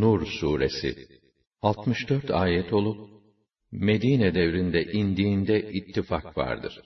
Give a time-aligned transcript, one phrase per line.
[0.00, 0.90] Nur suresi
[1.62, 3.12] 64 ayet olup
[3.72, 6.80] Medine devrinde indiğinde ittifak vardır.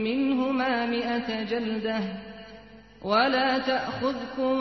[0.08, 2.27] منهما مئة جلدة
[3.04, 4.54] ولا تأخذكم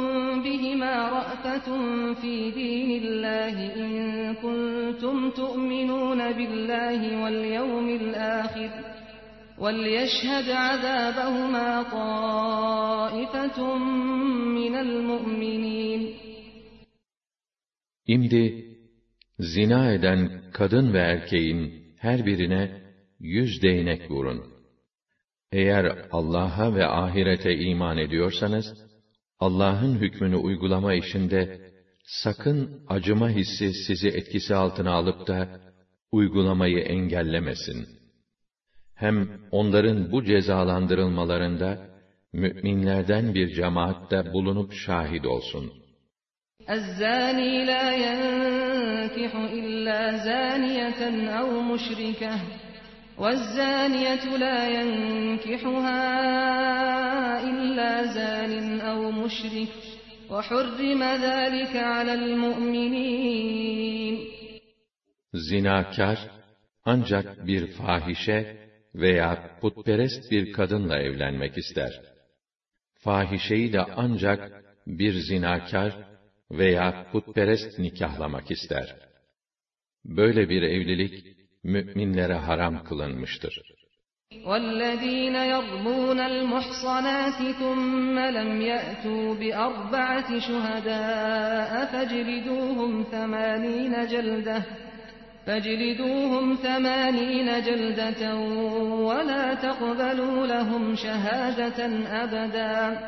[0.43, 1.67] بهما رأفة
[2.13, 8.69] في دين الله إن كنتم تؤمنون بالله واليوم الآخر
[9.57, 13.77] وليشهد عذابهما طائفة
[14.57, 16.13] من المؤمنين
[18.07, 18.65] İmdi,
[19.39, 22.81] zina eden kadın ve erkeğin her birine
[23.19, 24.43] yüz değnek vurun.
[25.51, 28.65] Eğer Allah'a ve ahirete iman ediyorsanız,
[29.39, 31.71] Allah'ın hükmünü uygulama işinde
[32.05, 35.61] sakın acıma hissi sizi etkisi altına alıp da
[36.11, 37.87] uygulamayı engellemesin.
[38.95, 41.87] Hem onların bu cezalandırılmalarında
[42.33, 45.83] müminlerden bir cemaat de bulunup şahit olsun.
[46.77, 51.01] الزاني لا ينكح إلا زانية
[51.39, 52.33] أو مشركة
[53.17, 56.03] والزانية لا ينكحها
[57.49, 59.69] إلا زان أو مشرك
[60.29, 63.73] وحرم ذلك على المؤمنين
[65.33, 66.19] Zinakar,
[66.85, 72.01] ancak bir fahişe veya putperest bir kadınla evlenmek ister.
[72.95, 75.93] Fahişeyi de ancak bir zinakar
[76.51, 78.95] veya putperest nikahlamak ister.
[80.05, 81.36] Böyle bir evlilik,
[81.72, 83.54] müminlere haram kılınmıştır.
[84.50, 94.62] والذين يرمون المحصنات ثم لم يأتوا بأربعة شهداء فاجلدوهم ثمانين جلدة
[95.46, 98.36] فاجلدوهم ثمانين جلدة
[99.08, 101.80] ولا تقبلوا لهم شهادة
[102.22, 103.00] أبدا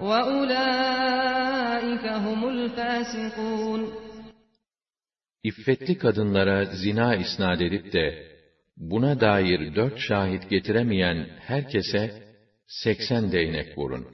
[0.00, 4.03] وأولئك هم الفاسقون
[5.44, 8.34] İffetli kadınlara zina isnat edip de,
[8.76, 12.10] buna dair dört şahit getiremeyen herkese
[12.66, 14.06] seksen değnek vurun.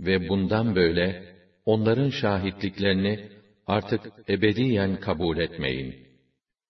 [0.00, 3.30] Ve bundan böyle, onların şahitliklerini
[3.66, 5.94] artık ebediyen kabul etmeyin.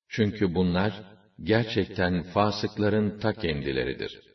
[0.08, 1.02] Çünkü bunlar,
[1.42, 4.27] gerçekten fasıkların ta kendileridir.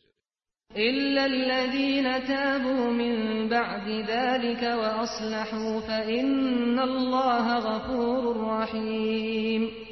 [0.77, 9.89] إلا الذين تابوا من بعد ذلك وأصلحوا فإن الله غفور رحيم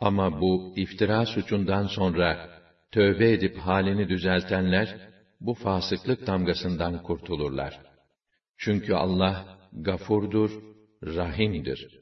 [0.00, 2.48] Ama bu iftira suçundan sonra
[2.92, 4.96] tövbe edip halini düzeltenler
[5.40, 7.80] bu fasıklık damgasından kurtulurlar.
[8.58, 10.50] Çünkü Allah gafurdur,
[11.02, 12.01] rahimdir.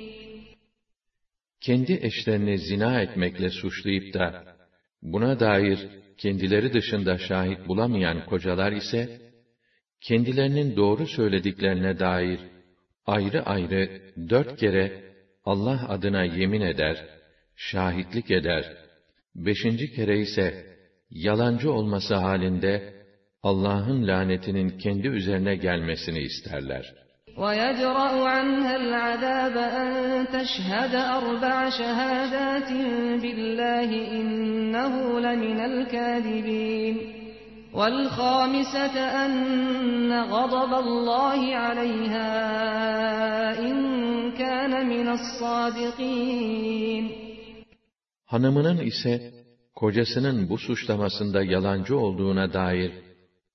[1.61, 4.43] Kendi eşlerini zina etmekle suçlayıp da
[5.01, 5.79] buna dair
[6.17, 9.21] kendileri dışında şahit bulamayan kocalar ise
[10.01, 12.39] kendilerinin doğru söylediklerine dair
[13.05, 15.03] ayrı ayrı dört kere
[15.45, 17.05] Allah adına yemin eder,
[17.55, 18.77] şahitlik eder.
[19.35, 20.77] Beşinci kere ise
[21.09, 22.93] yalancı olması halinde
[23.43, 27.00] Allah'ın lanetinin kendi üzerine gelmesini isterler.
[27.36, 32.72] ويدرأ عنها العذاب أن تشهد أربع شهادات
[33.22, 36.96] بالله إنه لمن الكاذبين
[37.74, 38.96] والخامسة
[39.26, 42.28] أن غضب الله عليها
[43.58, 43.76] إن
[44.32, 46.46] كان من الصادقين
[48.26, 49.32] Hanımının ise
[49.74, 52.92] kocasının bu suçlamasında yalancı olduğuna dair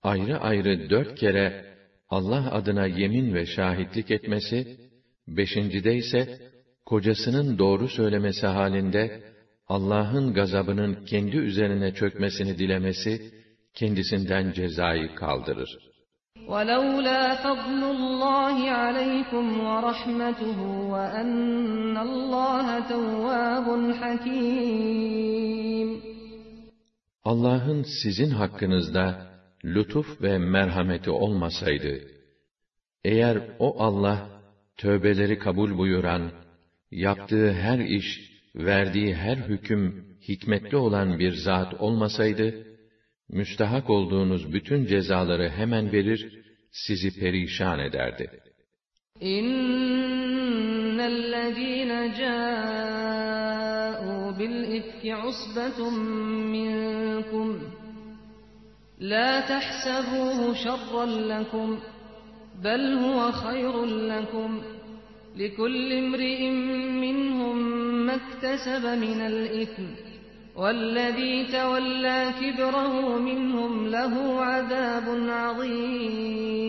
[0.04, 1.72] ayrı ayrı dört kere
[2.10, 4.78] Allah adına yemin ve şahitlik etmesi,
[5.28, 6.40] beşincide ise
[6.86, 9.24] kocasının doğru söylemesi halinde
[9.68, 13.32] Allah'ın gazabının kendi üzerine çökmesini dilemesi
[13.74, 15.92] kendisinden cezayı kaldırır.
[16.48, 20.58] وَلَوْلَا فَضْلُ اللّٰهِ عَلَيْكُمْ وَرَحْمَتُهُ
[20.94, 23.68] وَأَنَّ اللّٰهَ تَوَّابٌ
[24.02, 25.32] حَكِيمٌ
[27.24, 29.32] Allah'ın sizin hakkınızda
[29.67, 32.01] lütuf ve merhameti olmasaydı,
[33.05, 34.29] eğer o Allah,
[34.77, 36.31] tövbeleri kabul buyuran,
[36.91, 38.21] yaptığı her iş,
[38.55, 42.67] verdiği her hüküm hikmetli olan bir zat olmasaydı,
[43.29, 48.31] müstahak olduğunuz bütün cezaları hemen verir, sizi perişan ederdi.
[49.21, 55.95] İnnellezîne câ'û bil ifki usbetun
[56.51, 57.76] minkum
[59.12, 61.70] la tahsabuhu şerran lekum
[62.64, 64.52] bel huve hayrun lekum
[65.36, 66.42] لكل امرئ
[67.06, 67.58] منهم
[68.06, 69.88] ما اكتسب من الإثم
[70.56, 74.16] والذي تولى كبره منهم له
[74.52, 76.62] عذاب عظيم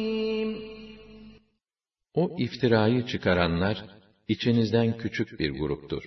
[2.14, 3.84] O iftirayı çıkaranlar
[4.28, 6.02] içinizden küçük bir gruptur.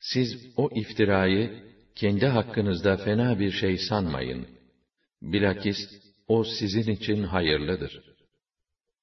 [0.00, 1.62] Siz o iftirayı
[1.94, 4.46] kendi hakkınızda fena bir şey sanmayın.
[5.22, 5.76] Bilakis
[6.28, 8.02] o sizin için hayırlıdır.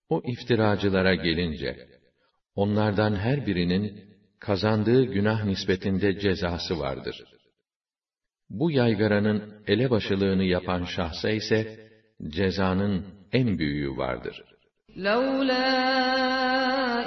[0.09, 1.87] O iftiracılara gelince,
[2.55, 7.23] onlardan her birinin kazandığı günah nispetinde cezası vardır.
[8.49, 11.89] Bu yaygaranın elebaşılığını yapan şahsa ise
[12.27, 14.43] cezanın en büyüğü vardır.
[15.07, 15.67] لَوْلَا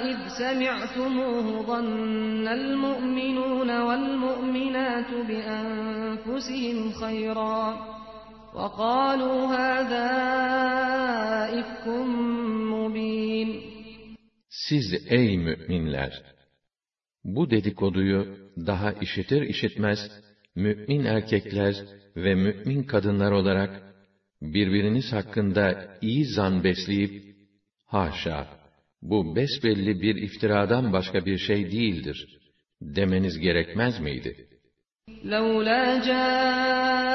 [0.09, 7.63] إِذْ سَمِعْتُمُوهُ ظَنَّ الْمُؤْمِنُونَ وَالْمُؤْمِنَاتُ بِأَنفُسِهِمْ خَيْرًا
[8.55, 10.09] وَقَالُوا هَذَا
[11.61, 11.85] إِفْكٌ
[12.73, 13.49] مُّبِينٌ
[14.49, 16.23] Siz ey müminler!
[17.23, 19.99] Bu dedikoduyu daha işitir işitmez,
[20.55, 21.75] mümin erkekler
[22.15, 23.83] ve mümin kadınlar olarak,
[24.41, 27.35] birbiriniz hakkında iyi zan besleyip,
[27.85, 28.47] haşa,
[29.01, 32.39] bu besbelli bir iftiradan başka bir şey değildir,
[32.81, 34.47] demeniz gerekmez miydi?
[35.25, 36.01] لَوْلَا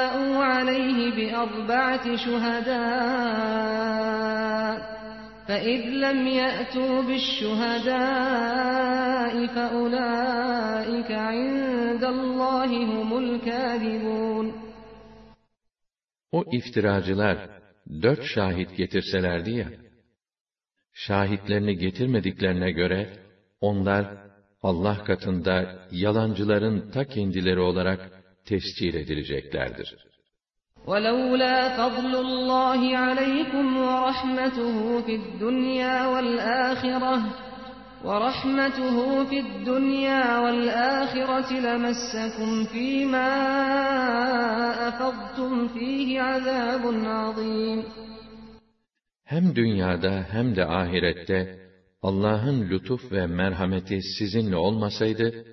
[0.09, 3.55] جَاءُوا عَلَيْهِ بِأَرْبَعَةِ شُهَدَاءَ
[5.47, 7.73] فَإِذْ لَمْ يَأْتُوا بِالشُّهَدَاءِ
[9.55, 14.47] فَأُولَٰئِكَ عِندَ اللّٰهِ هُمُ الْكَاذِبُونَ
[16.31, 17.37] O iftiracılar
[18.01, 19.69] dört şahit getirselerdi ya,
[20.93, 23.09] şahitlerini getirmediklerine göre,
[23.61, 24.05] onlar
[24.61, 25.55] Allah katında
[25.91, 28.18] yalancıların ta kendileri olarak
[28.49, 29.89] tescil edileceklerdir.
[30.89, 37.15] وَلَوْلَا فَضْلُ اللّٰهِ عَلَيْكُمْ وَرَحْمَتُهُ فِي الدُّنْيَا وَالْآخِرَةِ
[38.07, 38.97] وَرَحْمَتُهُ
[39.29, 43.31] فِي الدُّنْيَا وَالْآخِرَةِ لَمَسَّكُمْ فِي مَا
[44.89, 47.83] أَفَضْتُمْ فِيهِ عَذَابٌ عَظِيمٌ
[49.23, 51.59] Hem dünyada hem de ahirette
[52.01, 55.45] Allah'ın lütuf ve merhameti sizinle olmasaydı,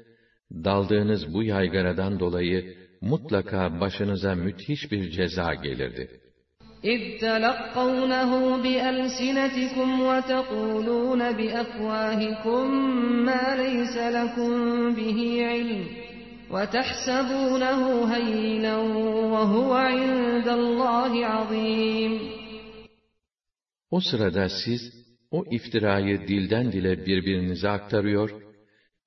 [0.50, 6.22] daldığınız bu yaygaradan dolayı mutlaka başınıza müthiş bir ceza gelirdi.
[6.84, 8.30] اِذْ تَلَقَّوْنَهُ
[8.64, 12.66] بِأَلْسِنَتِكُمْ وَتَقُولُونَ بِأَفْوَاهِكُمْ
[13.28, 14.50] مَا لَيْسَ لَكُمْ
[14.98, 15.18] بِهِ
[15.50, 15.82] عِلْمٌ
[16.54, 17.80] وَتَحْسَبُونَهُ
[18.14, 18.76] هَيِّنًا
[19.34, 22.12] وَهُوَ عِندَ اللّٰهِ عَظِيمٌ
[23.90, 24.80] O sırada siz,
[25.30, 28.30] o iftirayı dilden dile birbirinize aktarıyor,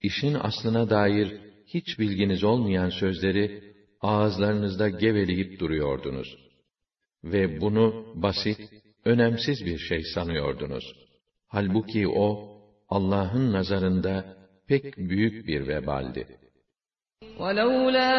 [0.02, 1.28] işin aslına dair
[1.68, 3.69] hiç bilginiz olmayan sözleri
[4.02, 6.38] ağızlarınızda geveleyip duruyordunuz.
[7.24, 8.60] Ve bunu basit,
[9.06, 10.96] önemsiz bir şey sanıyordunuz.
[11.48, 12.56] Halbuki o,
[12.90, 14.26] Allah'ın nazarında
[14.68, 16.28] pek büyük bir vebaldi.
[17.40, 18.14] وَلَوْلَا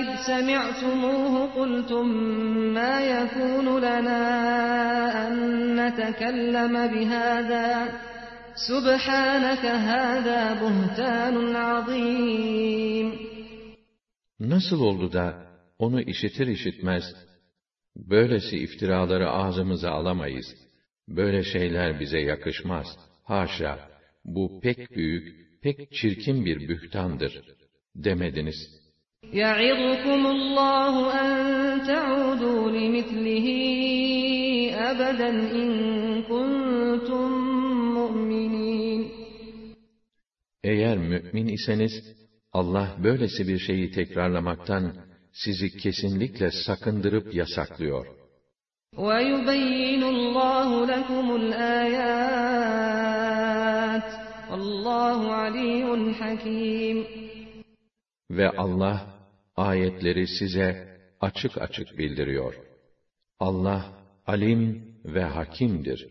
[0.00, 2.06] إِذْ سَمِعْتُمُوهُ قُلْتُمْ
[2.78, 4.22] مَا يَكُونُ لَنَا
[5.24, 5.34] أَن
[5.80, 7.68] نَّتَكَلَّمَ بِهَٰذَا
[8.68, 13.27] سُبْحَانَكَ هَٰذَا بُهْتَانٌ عَظِيمٌ
[14.40, 15.46] Nasıl oldu da
[15.78, 17.04] onu işitir işitmez,
[17.96, 20.46] böylesi iftiraları ağzımıza alamayız,
[21.08, 22.86] böyle şeyler bize yakışmaz,
[23.24, 23.88] haşa,
[24.24, 27.42] bu pek büyük, pek çirkin bir bühtandır,
[27.94, 28.84] demediniz.
[29.32, 31.30] يَعِظُكُمُ اللّٰهُ أَن
[31.90, 33.46] تَعُودُوا لِمِثْلِهِ
[34.90, 35.70] أَبَدًا إِن
[36.30, 37.30] كُنتُم
[37.96, 39.02] مُّؤْمِنِينَ
[40.64, 41.92] Eğer mümin iseniz,
[42.52, 44.94] Allah böylesi bir şeyi tekrarlamaktan
[45.32, 48.06] sizi kesinlikle sakındırıp yasaklıyor.
[48.96, 52.44] وَيُبَيِّنُ اللّٰهُ لَكُمُ الْآيَاتِ
[54.50, 55.84] والله علي
[56.20, 56.98] حكيم
[58.30, 59.18] Ve Allah
[59.56, 62.54] ayetleri size açık açık bildiriyor.
[63.38, 63.92] Allah
[64.26, 66.06] alim ve hakimdir.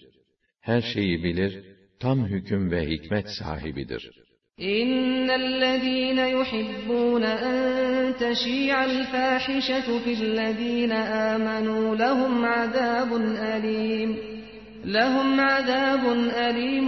[0.62, 1.66] Her şeyi bilir,
[2.00, 4.12] tam hüküm ve hikmet sahibidir.
[4.60, 13.16] إن الذين يحبون أن تشيع الفاحشة في الذين آمنوا لهم عذاب
[13.56, 14.18] أليم
[14.86, 16.12] لهم عذاب
[16.50, 16.88] أليم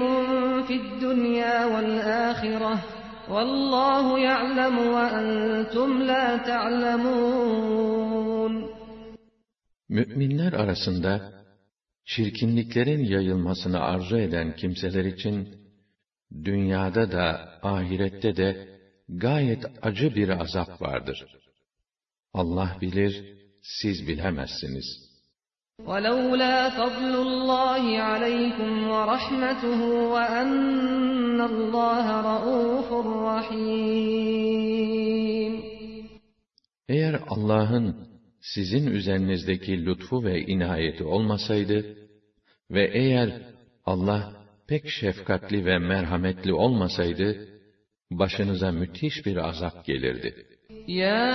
[0.64, 2.84] في الدنيا والآخرة
[3.30, 7.96] والله يعلم وأنتم لا تعلمون
[9.90, 11.34] Müminler arasında
[12.06, 15.59] çirkinliklerin yayılmasını arzu eden kimseler için
[16.44, 18.80] dünyada da ahirette de
[19.10, 21.26] gayet acı bir azap vardır.
[22.34, 23.14] Allah bilir,
[23.62, 25.06] siz bilemezsiniz.
[25.80, 29.80] ولولا فضل الله عليكم ورحمته
[30.14, 32.90] وأن الله رؤوف
[33.30, 34.46] رحيم
[36.90, 37.96] Eğer Allah'ın
[38.42, 41.98] sizin üzerinizdeki lütfu ve inayeti olmasaydı
[42.72, 43.42] ve eğer
[43.86, 44.39] Allah
[44.70, 47.48] pek şefkatli ve merhametli olmasaydı,
[48.12, 50.36] başınıza müthiş bir azap gelirdi.
[50.88, 51.32] يا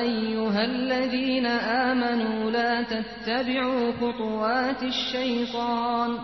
[0.00, 6.18] أيها الذين آمنوا لا تتبعوا خطوات الشيطان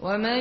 [0.00, 0.40] ومن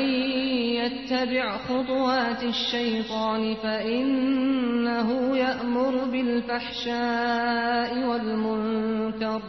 [0.80, 9.42] يتبع خطوات الشيطان فإنه يأمر بالفحشاء والمنكر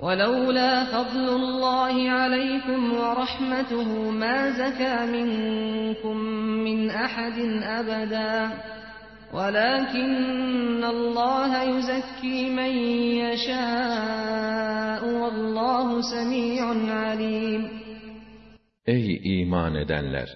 [0.00, 6.16] ولولا فضل الله عليكم ورحمته ما زكى منكم
[6.66, 8.50] من أحد أبدا
[9.32, 12.72] ولكن الله يزكي من
[13.24, 17.86] يشاء والله سميع عليم
[18.86, 20.28] Ey iman edenler!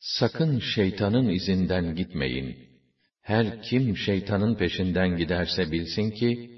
[0.00, 2.56] Sakın şeytanın izinden gitmeyin.
[3.22, 6.50] Her kim şeytanın peşinden giderse bilsin ki,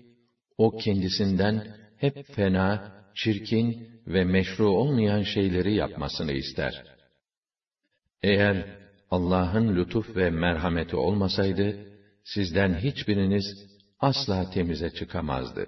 [0.58, 1.62] o kendisinden
[2.01, 6.83] hep fena, çirkin ve meşru olmayan şeyleri yapmasını ister.
[8.23, 8.65] Eğer
[9.11, 11.75] Allah'ın lütuf ve merhameti olmasaydı,
[12.23, 13.45] sizden hiçbiriniz
[13.99, 15.67] asla temize çıkamazdı.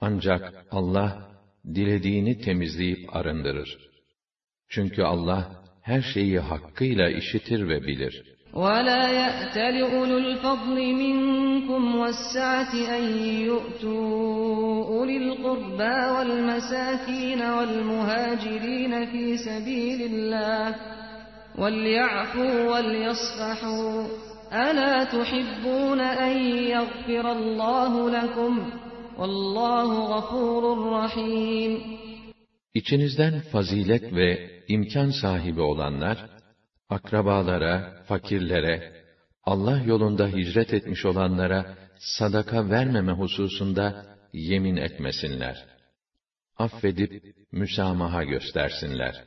[0.00, 1.30] Ancak Allah,
[1.64, 3.78] dilediğini temizleyip arındırır.
[4.68, 8.37] Çünkü Allah, her şeyi hakkıyla işitir ve bilir.
[8.53, 20.75] ولا يأتل أولو الفضل منكم والسعة أن يؤتوا أولي القربى والمساكين والمهاجرين في سبيل الله
[21.57, 24.07] وليعفوا وليصفحوا
[24.53, 28.71] ألا تحبون أن يغفر الله لكم
[29.17, 31.79] والله غفور رحيم
[32.75, 36.17] İçinizden fazilet ve imkan sahibi olanlar,
[36.88, 39.04] akrabalara, fakirlere,
[39.44, 45.64] Allah yolunda hicret etmiş olanlara sadaka vermeme hususunda yemin etmesinler.
[46.56, 49.24] Affedip müsamaha göstersinler.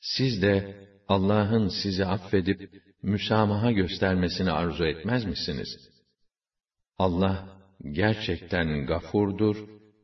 [0.00, 5.90] Siz de Allah'ın sizi affedip müsamaha göstermesini arzu etmez misiniz?
[6.98, 7.48] Allah
[7.92, 9.56] gerçekten gafurdur,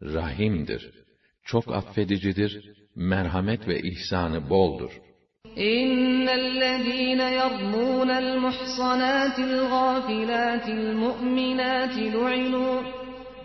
[0.02, 0.90] rahimdir.
[1.44, 5.05] Çok affedicidir, merhamet ve ihsanı boldur.
[5.58, 12.81] إن الذين يرمون المحصنات الغافلات المؤمنات لعنوا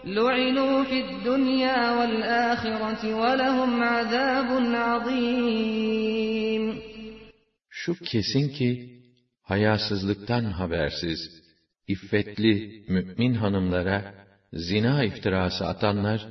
[0.04, 6.06] لعنوا في الدنيا والآخرة ولهم عذاب عظيم
[7.70, 9.00] Şu kesin ki,
[9.42, 11.20] hayasızlıktan habersiz,
[11.88, 14.14] iffetli mümin hanımlara
[14.52, 16.26] zina iftirası atanlar,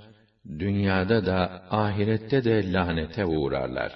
[0.59, 3.91] dünyada da ahirette de lanete uğrarlar.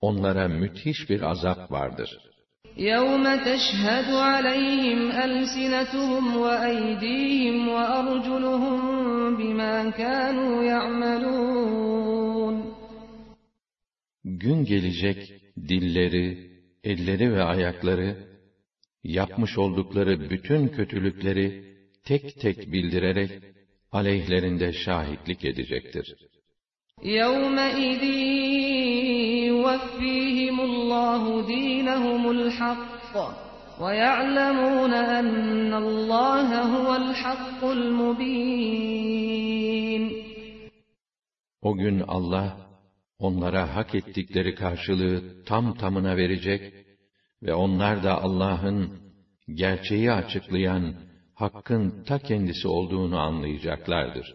[0.00, 2.32] Onlara müthiş bir azap vardır.
[2.76, 8.80] يوم تشهد عليهم ألسنتهم وأيديهم وأرجلهم
[9.36, 12.72] بما كانوا يعملون
[14.24, 15.32] Gün gelecek
[15.68, 16.50] dilleri,
[16.84, 18.16] elleri ve ayakları
[19.04, 23.30] yapmış oldukları bütün kötülükleri tek tek bildirerek
[23.92, 26.16] aleyhlerinde şahitlik edecektir.
[27.04, 28.02] يومئذ
[29.66, 33.14] يوفيهم الله دينهم الحق
[33.80, 39.22] ويعلمون أن الله هو الحق المبين
[41.62, 42.56] O gün Allah
[43.18, 46.74] onlara hak ettikleri karşılığı tam tamına verecek
[47.42, 48.90] ve onlar da Allah'ın
[49.54, 50.94] gerçeği açıklayan
[51.34, 54.34] hakkın ta kendisi olduğunu anlayacaklardır.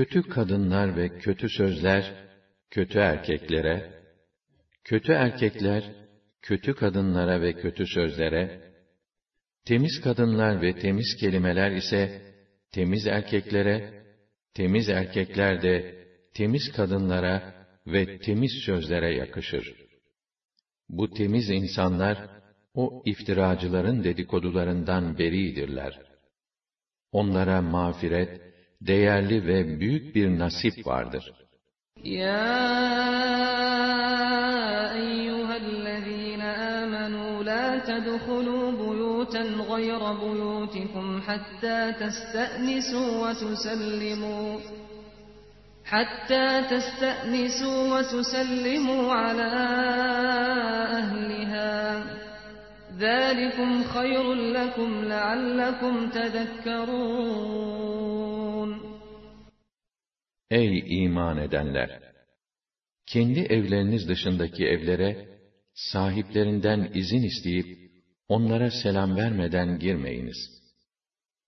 [0.00, 2.14] Kötü kadınlar ve kötü sözler,
[2.70, 4.02] kötü erkeklere,
[4.84, 5.94] kötü erkekler,
[6.42, 8.72] kötü kadınlara ve kötü sözlere,
[9.66, 12.22] temiz kadınlar ve temiz kelimeler ise,
[12.72, 14.04] temiz erkeklere,
[14.54, 19.74] temiz erkekler de, temiz kadınlara ve temiz sözlere yakışır.
[20.88, 22.28] Bu temiz insanlar,
[22.74, 26.00] o iftiracıların dedikodularından beridirler.
[27.12, 28.49] Onlara mağfiret,
[28.80, 31.32] değerli ve büyük bir nasip vardır.
[32.04, 32.46] Ya
[34.94, 44.60] eyyühellezîne âmenû lâ tedhulû buyûten gayra buyûtikum hattâ teste'nisû ve tusellimû
[45.92, 49.50] حتى تستأنسوا وتسلموا على
[51.00, 52.04] أهلها
[52.98, 57.60] ذلكم خير لكم لعلكم تذكرون
[60.49, 62.01] Ey iman edenler!
[63.05, 65.39] Kendi evleriniz dışındaki evlere,
[65.73, 67.91] sahiplerinden izin isteyip,
[68.27, 70.37] onlara selam vermeden girmeyiniz.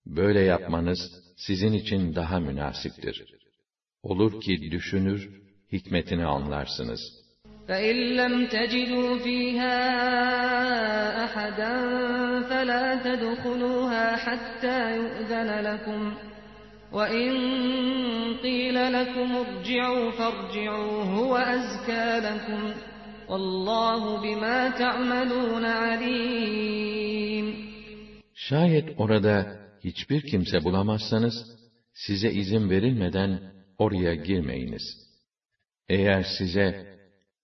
[0.06, 0.98] Böyle yapmanız,
[1.36, 3.24] sizin için daha münasiptir.
[4.02, 5.30] Olur ki düşünür,
[5.72, 7.00] hikmetini anlarsınız.
[7.68, 9.76] فإن لم تجدوا فيها
[11.24, 11.74] أحدا
[12.50, 16.14] فلا تدخلوها حتى يؤذن لكم
[16.92, 17.32] وإن
[18.42, 22.72] قيل لكم ارجعوا فارجعوا هو أزكى لكم
[23.28, 26.98] والله بما تعملون عليم
[28.48, 31.34] Şayet orada hiçbir kimse bulamazsanız,
[31.94, 34.82] size izin verilmeden oraya girmeyiniz.
[35.88, 36.98] Eğer size,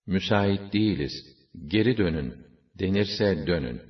[0.07, 1.13] müsait değiliz,
[1.67, 2.35] geri dönün,
[2.79, 3.81] denirse dönün.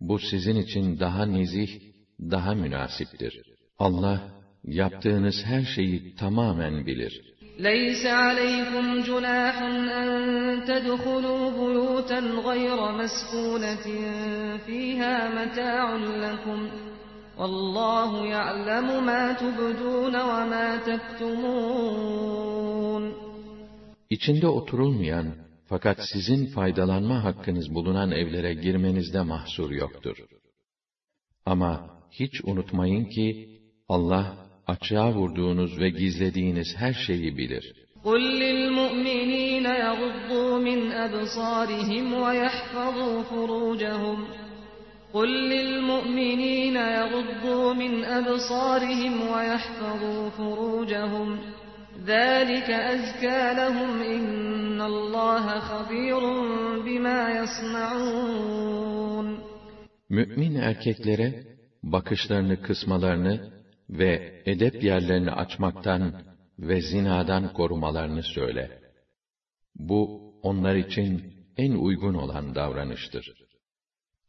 [0.00, 1.80] Bu sizin için daha nezih,
[2.20, 3.42] daha münasiptir.
[3.78, 7.34] Allah, yaptığınız her şeyi tamamen bilir.
[7.58, 9.56] ليس عليكم جناح
[10.02, 10.08] أن
[10.68, 13.86] تدخلوا بيوتا غير مسكونة
[14.66, 16.60] فيها متاع لكم
[17.38, 22.34] والله يعلم ما تبدون وما تكتمون
[24.10, 25.34] İçinde oturulmayan,
[25.66, 30.16] fakat sizin faydalanma hakkınız bulunan evlere girmenizde mahsur yoktur.
[31.46, 37.84] Ama hiç unutmayın ki, Allah, açığa vurduğunuz ve gizlediğiniz her şeyi bilir.
[38.04, 44.18] قل للمؤمنين يغضوا من أبصارهم ويحفظوا فروجهم
[45.14, 51.38] قل للمؤمنين يغضوا من أبصارهم ويحفظوا فروجهم
[52.06, 56.20] ذلك أزكى لهم إن الله خبير
[56.86, 58.74] بما يصنعون
[60.08, 61.44] Mümin erkeklere,
[61.82, 63.52] bakışlarını kısmalarını
[63.90, 66.22] ve edep yerlerini açmaktan
[66.58, 68.80] ve zinadan korumalarını söyle.
[69.74, 73.32] Bu, onlar için en uygun olan davranıştır.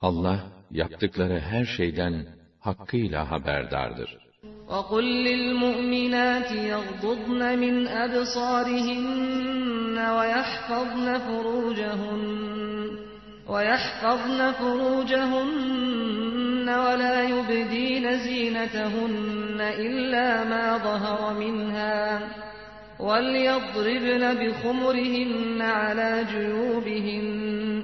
[0.02, 2.28] Allah, yaptıkları her şeyden
[2.60, 4.26] hakkıyla haberdardır.
[4.70, 12.24] وقل للمؤمنات يغضضن من أبصارهن ويحفظن فروجهن
[13.52, 22.21] ويحفظن فروجهن ولا يبدين زينتهن إلا ما ظهر منها
[23.01, 27.83] وليضربن بخمرهن على جيوبهن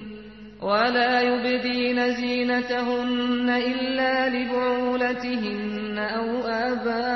[0.62, 7.15] ولا يبدين زينتهن إلا لبعولتهن أو آبائهن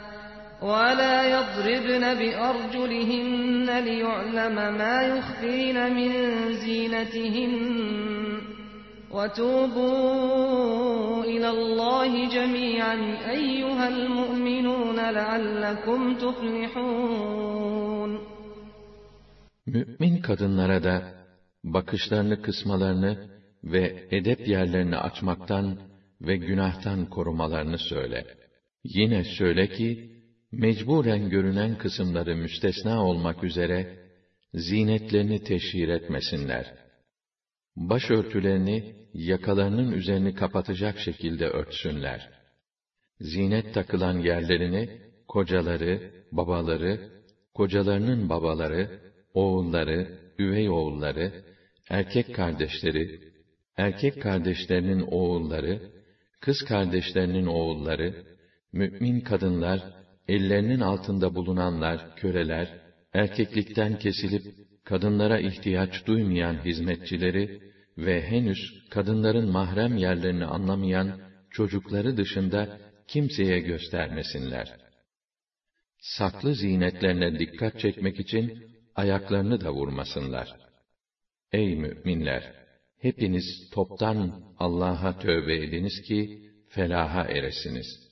[0.62, 6.12] ولا يضربن بأرجلهن ليعلم ما يخفين من
[6.52, 7.52] زينتهن
[9.10, 10.44] وتوبوا
[11.24, 12.94] إلى الله جميعا
[13.30, 17.76] أيها المؤمنون لعلكم تفلحون
[19.66, 21.02] Mümin kadınlara da
[21.64, 23.30] bakışlarını kısmalarını
[23.64, 25.78] ve edep yerlerini açmaktan
[26.20, 28.24] ve günahtan korumalarını söyle.
[28.84, 30.09] Yine söyle ki,
[30.51, 33.97] mecburen görünen kısımları müstesna olmak üzere,
[34.53, 36.73] zinetlerini teşhir etmesinler.
[37.75, 42.29] Başörtülerini, yakalarının üzerini kapatacak şekilde örtsünler.
[43.19, 44.89] Zinet takılan yerlerini,
[45.27, 46.99] kocaları, babaları,
[47.53, 49.01] kocalarının babaları,
[49.33, 51.43] oğulları, üvey oğulları,
[51.89, 53.19] erkek kardeşleri,
[53.77, 55.91] erkek kardeşlerinin oğulları,
[56.39, 58.25] kız kardeşlerinin oğulları,
[58.73, 60.00] mümin kadınlar,
[60.33, 62.67] ellerinin altında bulunanlar, köleler,
[63.13, 64.41] erkeklikten kesilip
[64.85, 67.61] kadınlara ihtiyaç duymayan hizmetçileri
[67.97, 71.13] ve henüz kadınların mahrem yerlerini anlamayan
[71.49, 72.67] çocukları dışında
[73.07, 74.67] kimseye göstermesinler.
[75.99, 78.51] Saklı zinetlerine dikkat çekmek için
[78.95, 80.47] ayaklarını da vurmasınlar.
[81.51, 82.43] Ey müminler!
[83.01, 88.10] Hepiniz toptan Allah'a tövbe ediniz ki felaha eresiniz.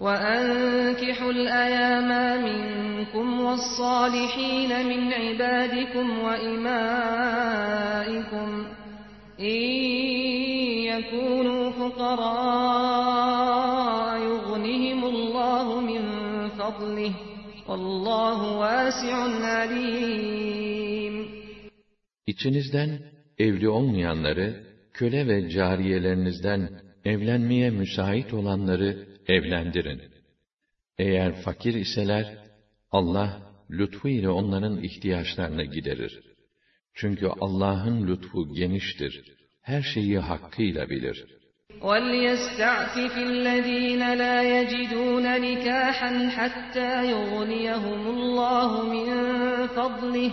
[0.00, 2.10] وَأَنكِحُوا الْأَيَامَ
[2.44, 7.46] مِنكُمْ وَالصَّالِحِينَ مِنْ عِبَادِكُمْ وَإِمَائِكُمْ
[9.40, 9.62] إِنْ
[10.92, 12.86] يَكُونُوا فُقَرَاءَ
[14.30, 16.02] يُغْنِهِمُ اللَّهُ مِنْ
[16.58, 17.12] فَضْلِهِ
[17.68, 21.28] Allahu vasi'un alim.
[22.26, 23.00] İçinizden
[23.38, 24.62] evli olmayanları,
[24.92, 26.70] köle ve cariyelerinizden
[27.04, 30.02] evlenmeye müsait olanları evlendirin.
[30.98, 32.38] Eğer fakir iseler,
[32.90, 36.20] Allah lütfu ile onların ihtiyaçlarını giderir.
[36.94, 39.24] Çünkü Allah'ın lütfu geniştir.
[39.62, 41.36] Her şeyi hakkıyla bilir.''
[41.82, 49.06] وَلْيَسْتَعْفِفِ الَّذ۪ينَ لَا يَجِدُونَ نِكَاحًا حَتَّى يُغْنِيَهُمُ اللّٰهُ مِنْ
[49.66, 50.32] فَضْلِهِ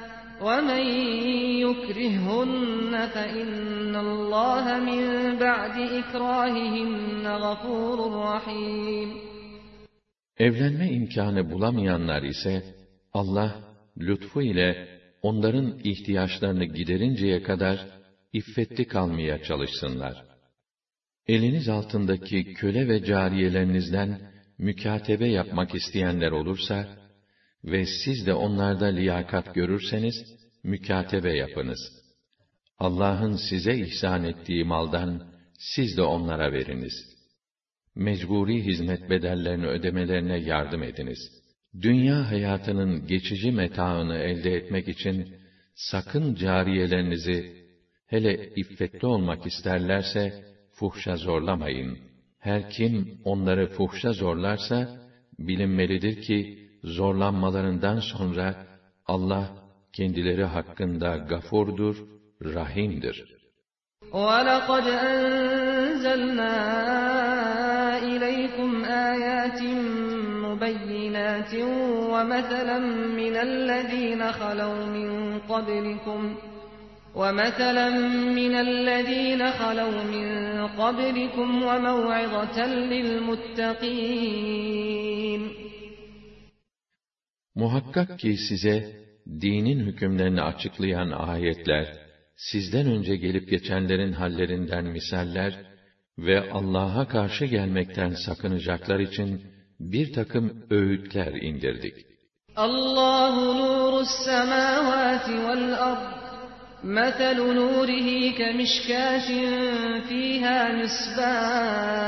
[0.40, 0.84] ومن
[1.66, 5.02] يكرههن فإن الله من
[5.38, 7.98] بعد إكراههن غفور
[8.32, 9.26] رحيم
[10.38, 12.62] Evlenme imkanı bulamayanlar ise
[13.12, 13.50] Allah
[13.98, 14.88] lütfu ile
[15.22, 17.86] onların ihtiyaçlarını giderinceye kadar
[18.32, 20.24] iffetli kalmaya çalışsınlar.
[21.28, 24.20] Eliniz altındaki köle ve cariyelerinizden
[24.58, 26.86] mükatebe yapmak isteyenler olursa
[27.63, 30.15] ve siz de onlarda liyakat görürseniz,
[30.63, 31.79] mükatebe yapınız.
[32.79, 35.33] Allah'ın size ihsan ettiği maldan
[35.75, 36.93] siz de onlara veriniz.
[37.95, 41.19] Mecburi hizmet bedellerini ödemelerine yardım ediniz.
[41.81, 45.35] Dünya hayatının geçici metaını elde etmek için
[45.75, 47.61] sakın cariyelerinizi
[48.11, 51.97] Hele iffetli olmak isterlerse, fuhşa zorlamayın.
[52.39, 55.01] Her kim onları fuhşa zorlarsa,
[55.39, 58.55] bilinmelidir ki, zorlanmalarından sonra,
[59.07, 59.45] Allah,
[59.93, 61.95] kendileri hakkında gafurdur,
[62.41, 63.41] rahimdir.
[64.11, 66.53] وَلَقَدْ أَنزَلْنَا
[68.11, 69.61] إِلَيْكُمْ آيَاتٍ
[70.45, 71.53] مُبَيِّنَاتٍ
[72.13, 72.79] وَمَثَلًا
[73.21, 76.35] مِنَ الَّذ۪ينَ خَلَوْا مِنْ قَبْلِكُمْ
[77.15, 77.89] وَمَثَلًا
[78.39, 80.27] مِنَ الَّذ۪ينَ خَلَوْا مِنْ
[80.67, 84.01] قَبْلِكُمْ وَمَوْعِظَةً لِلْمُتَّقِينَ
[87.54, 88.92] Muhakkak ki size
[89.40, 91.86] dinin hükümlerini açıklayan ayetler,
[92.36, 95.54] sizden önce gelip geçenlerin hallerinden misaller
[96.18, 99.42] ve Allah'a karşı gelmekten sakınacaklar için
[99.80, 101.94] bir takım öğütler indirdik.
[102.56, 106.16] Allahu nurus semavati vel ard
[106.84, 109.28] مثل نوره كمشكاة
[110.08, 112.06] فيها مصباح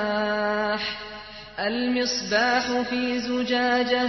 [1.58, 4.08] المصباح في زجاجة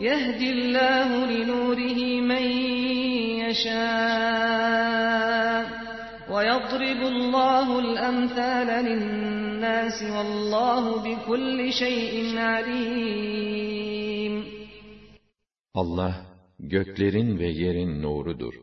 [0.00, 2.44] يهدي الله لنوره من
[3.44, 4.84] يشاء
[6.32, 13.64] ويضرب الله الأمثال للناس والله بكل شيء عليم
[15.74, 16.14] Allah
[16.58, 18.54] göklerin ve yerin nurudur.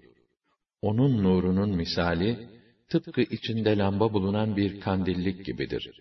[0.81, 2.47] Onun nurunun misali
[2.89, 5.91] tıpkı içinde lamba bulunan bir kandillik gibidir.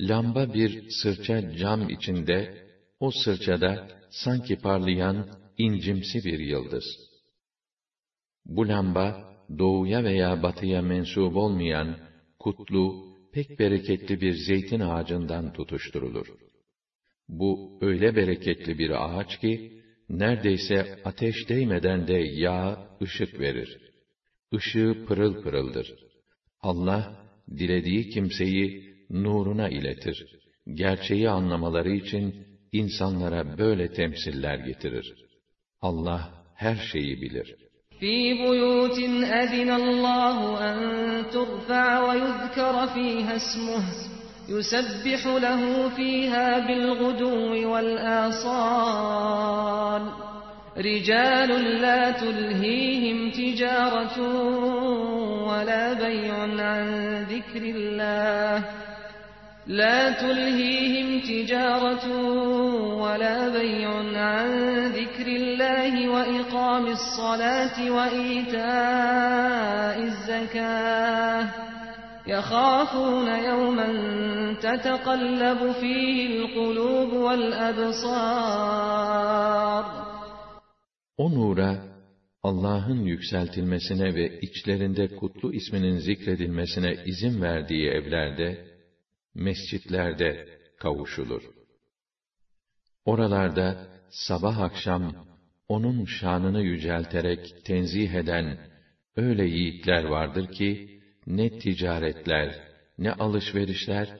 [0.00, 2.63] Lamba bir sırça cam içinde,
[3.05, 5.17] o sırçada sanki parlayan
[5.57, 6.85] incimsi bir yıldız.
[8.45, 11.97] Bu lamba doğuya veya batıya mensup olmayan
[12.39, 16.27] kutlu, pek bereketli bir zeytin ağacından tutuşturulur.
[17.29, 23.77] Bu öyle bereketli bir ağaç ki neredeyse ateş değmeden de yağ ışık verir.
[24.51, 25.93] Işığı pırıl pırıldır.
[26.61, 27.25] Allah
[27.57, 30.25] dilediği kimseyi nuruna iletir.
[30.73, 35.14] Gerçeği anlamaları için insanlara böyle temsiller getirir.
[35.82, 36.20] Allah
[36.54, 37.70] her şeyi bilir.
[38.00, 38.98] في بيوت
[39.42, 40.36] أذن الله
[40.68, 40.78] أن
[41.30, 43.84] ترفع ويذكر فيها اسمه
[44.48, 49.22] يسبح له فيها بالغدو والآصال
[50.78, 54.18] رجال لا تلهيهم تجارة
[55.48, 56.34] ولا بيع
[56.70, 56.86] عن
[57.22, 58.64] ذكر الله
[59.66, 62.08] لا تلهيهم تجارة
[62.96, 63.90] ولا بيع
[64.20, 64.48] عن
[64.86, 68.60] ذكر الله وإقام الصلاة وإيتاء
[70.02, 71.48] الزكاة
[72.26, 73.88] يخافون يوما
[74.62, 78.60] تتقلب فيه القلوب والأبصار
[81.18, 81.76] O nura,
[82.42, 88.64] Allah'ın yükseltilmesine ve içlerinde kutlu isminin zikredilmesine izin verdiği evlerde,
[89.35, 90.47] mescitlerde
[90.79, 91.43] kavuşulur.
[93.05, 95.15] Oralarda sabah akşam
[95.67, 98.57] onun şanını yücelterek tenzih eden
[99.15, 102.55] öyle yiğitler vardır ki ne ticaretler,
[102.97, 104.19] ne alışverişler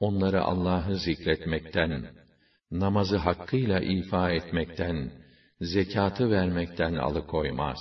[0.00, 2.06] onları Allah'ı zikretmekten,
[2.70, 5.10] namazı hakkıyla ifa etmekten,
[5.60, 7.78] zekatı vermekten alıkoymaz.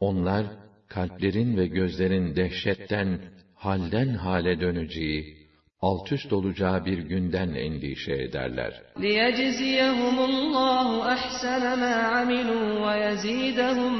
[0.00, 0.46] Onlar
[0.88, 3.20] kalplerin ve gözlerin dehşetten
[3.54, 5.47] halden hale döneceği,
[5.81, 8.81] alt üst olacağı bir günden endişe ederler.
[8.97, 13.93] لِيَجْزِيَهُمُ اللّٰهُ أَحْسَنَ مَا عَمِلُوا وَيَزِيدَهُم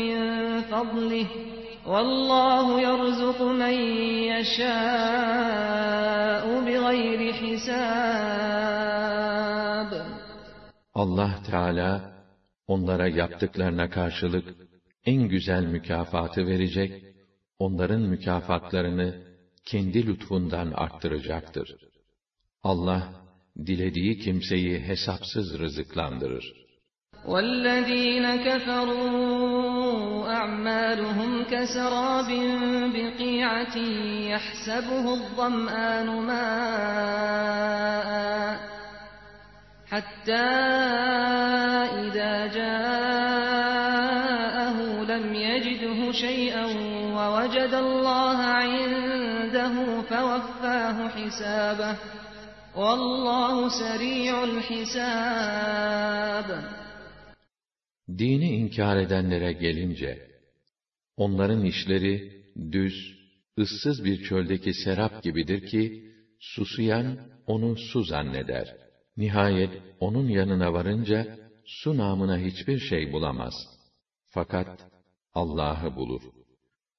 [0.00, 0.16] مِّن
[0.70, 1.28] فَضْلِهِ
[1.92, 3.76] وَاللّٰهُ يَرْزُقُ مَن
[4.32, 8.88] يَشَاءُ بِغَيْرِ حِسَابٍ
[10.94, 11.90] Allah Teala
[12.66, 14.54] onlara yaptıklarına karşılık
[15.04, 17.04] en güzel mükafatı verecek,
[17.58, 19.14] onların mükafatlarını
[19.64, 21.68] kendi lütfundan arttıracaktır.
[22.62, 23.02] Allah,
[23.66, 26.68] dilediği kimseyi hesapsız rızıklandırır.
[27.26, 29.98] وَالَّذ۪ينَ كَفَرُوا
[30.38, 32.30] أَعْمَالُهُمْ كَسَرَابٍ
[32.94, 33.76] بِقِيعَةٍ
[34.32, 38.10] يَحْسَبُهُ الظَّمْآنُ مَاءً
[39.90, 40.48] حَتَّى
[42.04, 43.96] إِذَا جَاءَهُ
[45.12, 46.66] لَمْ يَجِدْهُ شَيْئًا
[47.16, 49.11] وَوَجَدَ اللّٰهَ عِنْدَهُ
[50.10, 51.96] فَوَفَّاهُ حِسَابَهُ
[52.74, 56.48] وَاللّٰهُ سَرِيعُ الْحِسَابِ
[58.18, 60.28] Dini inkar edenlere gelince,
[61.16, 63.18] onların işleri düz,
[63.58, 68.76] ıssız bir çöldeki serap gibidir ki, susuyan onu su zanneder.
[69.16, 73.54] Nihayet onun yanına varınca, su namına hiçbir şey bulamaz.
[74.28, 74.86] Fakat
[75.34, 76.22] Allah'ı bulur.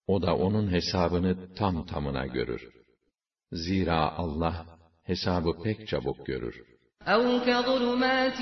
[0.07, 2.69] O da onun hesabını tam tamına görür.
[3.54, 4.66] Zira Allah
[5.06, 6.54] hesabı pek çabuk görür.
[7.06, 8.40] أَوْ كَظُلُمَاتٍ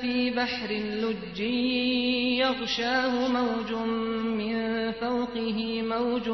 [0.00, 0.70] فِي بَحْرٍ
[1.04, 1.40] لُجٍّ
[2.44, 3.70] يَغْشَاهُ مَوْجٌ
[4.40, 4.56] مِّن
[5.02, 5.58] فَوْقِهِ
[5.94, 6.28] مَوْجٌ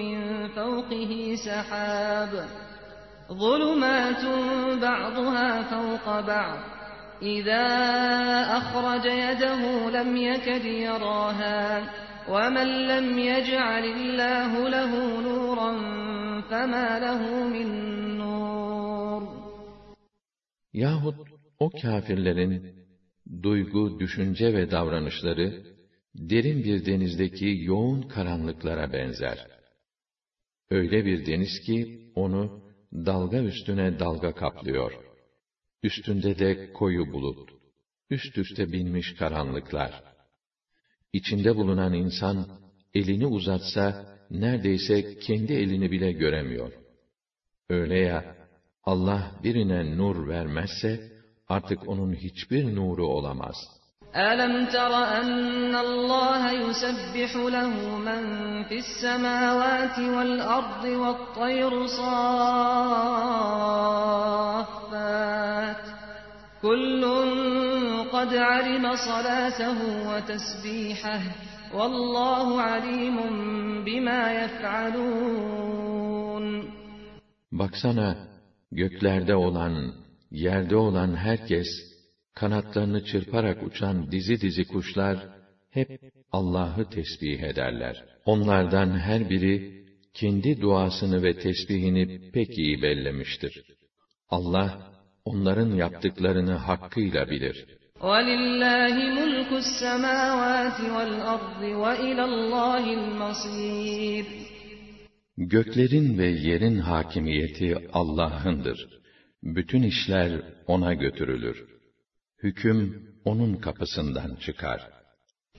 [0.00, 1.12] مِّن فَوْقِهِ
[1.46, 2.32] سَحَابٌ
[3.42, 4.24] ظُلُمَاتٌ
[4.82, 6.58] بَعْضُهَا فَوْقَ بَعْضٍ
[7.22, 7.66] إِذَا
[8.60, 11.60] أَخْرَجَ يَدَهُ لَمْ يَكَدْ يَرَاهَا
[12.28, 15.72] وَمَنْ لَمْ يَجْعَلِ اللّٰهُ لَهُ نُورًا
[16.49, 17.21] فَمَا لَهُ
[17.55, 17.69] مِنْ
[18.19, 19.23] نُورٍ
[20.73, 21.15] Yahut
[21.59, 22.85] o kâfirlerin
[23.43, 25.63] duygu, düşünce ve davranışları
[26.15, 29.47] derin bir denizdeki yoğun karanlıklara benzer.
[30.69, 32.61] Öyle bir deniz ki, onu
[32.93, 34.91] dalga üstüne dalga kaplıyor.
[35.83, 37.49] Üstünde de koyu bulut,
[38.09, 40.03] üst üste binmiş karanlıklar.
[41.13, 42.47] İçinde bulunan insan,
[42.93, 46.71] elini uzatsa, neredeyse kendi elini bile göremiyor.
[47.69, 48.35] Öyle ya,
[48.83, 51.11] Allah birine nur vermezse,
[51.49, 58.23] artık onun hiçbir nuru olamaz.'' أَلَمْ تَرَ أَنَّ اللَّهَ يُسَبِّحُ لَهُ مَنْ
[58.63, 62.25] فِي السَّمَاوَاتِ وَالْأَرْضِ وَالطَّيْرُ صَافَّاتٍ
[66.61, 67.03] كُلٌّ
[68.11, 69.77] قَدْ عَلِمَ صَلَاتَهُ
[70.09, 71.21] وَتَسْبِيحَهُ
[71.74, 73.36] Vallahu alimun
[73.86, 75.64] bima yef'alun.
[77.52, 78.28] Baksana
[78.72, 79.94] göklerde olan,
[80.30, 81.66] yerde olan herkes
[82.34, 85.28] kanatlarını çırparak uçan dizi dizi kuşlar
[85.70, 86.00] hep
[86.32, 88.04] Allah'ı tesbih ederler.
[88.24, 93.64] Onlardan her biri kendi duasını ve tesbihini pek iyi bellemiştir.
[94.28, 94.92] Allah
[95.24, 97.79] onların yaptıklarını hakkıyla bilir.
[98.01, 104.25] وَلِلَّهِ مُلْكُ السَّمَاوَاتِ وَالْأَرْضِ وَإِلَى اللّٰهِ الْمَصِيرُ
[105.37, 108.89] Göklerin ve yerin hakimiyeti Allah'ındır.
[109.43, 111.65] Bütün işler O'na götürülür.
[112.43, 114.81] Hüküm onun kapısından çıkar.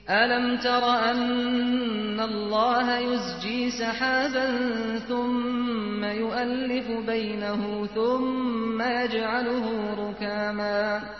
[0.09, 4.47] أَلَمْ تَرَ أَنَّ اللَّهَ يُزْجِي سَحَابًا
[5.09, 9.67] ثُمَّ يُؤَلِّفُ بَيْنَهُ ثُمَّ يَجْعَلُهُ
[10.03, 11.20] رُكَامًا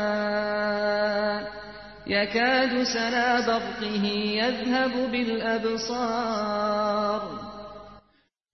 [2.10, 4.04] يكاد سنا برقه
[4.42, 6.66] يذهب بالأبصار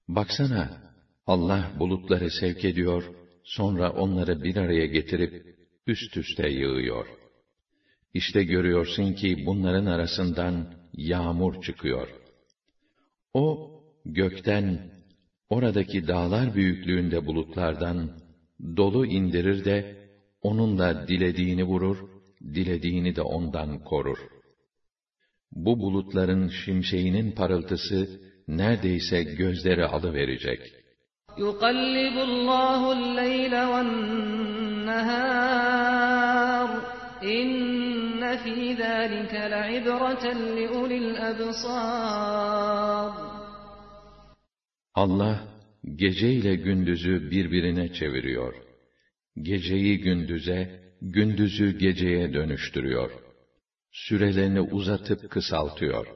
[0.09, 0.69] Baksana,
[1.27, 3.11] Allah bulutları sevk ediyor,
[3.45, 7.07] sonra onları bir araya getirip üst üste yığıyor.
[8.15, 12.09] İşte görüyorsun ki bunların arasından yağmur çıkıyor.
[13.35, 13.71] O,
[14.05, 14.91] gökten,
[15.49, 18.11] oradaki dağlar büyüklüğünde bulutlardan,
[18.77, 20.09] dolu indirir de,
[20.43, 22.09] onunla dilediğini vurur,
[22.55, 24.19] dilediğini de ondan korur.
[25.53, 30.61] Bu bulutların şimşeğinin parıltısı, neredeyse gözleri alıverecek.
[31.39, 35.13] يُقَلِّبُ اللّٰهُ اللَّيْلَ وَالنَّهَارِ
[37.23, 43.13] İnne fî zâlike le'ibreten liulil ebsâr.
[44.95, 45.37] Allah
[45.97, 48.55] gece ile gündüzü birbirine çeviriyor.
[49.43, 53.11] Geceyi gündüze, gündüzü geceye dönüştürüyor.
[53.93, 56.07] Sürelerini uzatıp kısaltıyor.